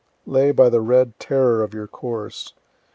Lay 0.25 0.49
by 0.49 0.69
the 0.69 0.81
red 0.81 1.19
terror 1.19 1.61
of 1.61 1.75
your 1.75 1.85
course. 1.85 2.55